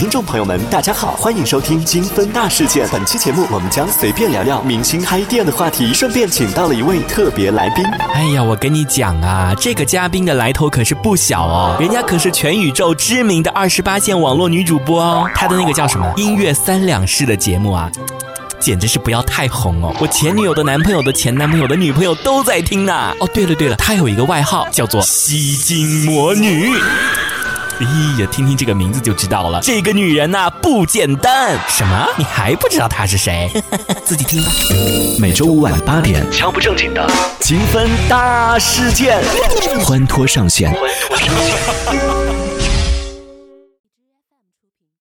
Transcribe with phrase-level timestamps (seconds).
[0.00, 2.88] 听众朋友们，大家好，欢迎收听金分大事件。
[2.90, 7.84] 本期节目我们将随便聊聊明星开店的话题，顺便请到了一位特别来宾。
[8.14, 17.90] 哎呀，我跟你讲啊，这个嘉宾的来头可是不小哦，人家可是全宇宙知名的二十八线网络女主播哦，她的那个叫什么音乐三两式的节目啊。
[18.58, 19.94] 简直是不要太红哦！
[20.00, 23.14] 我前女友的男朋友的前男朋友的女朋友都在听呢。
[23.20, 26.70] 哦，对了对了，她有一个外号叫做吸金魔女。
[27.80, 31.58] 咦呀，听听这个名字就知道了，这个女人呐不简单。
[31.68, 32.06] 什么？
[32.16, 33.50] 你还不知道她是谁？
[34.04, 34.50] 自己听吧。
[35.18, 37.10] 每周五晚八点，敲不正经的
[37.40, 39.22] 金分大事件，
[39.84, 40.70] 欢脱上线。
[40.72, 42.09] 欢脱上线。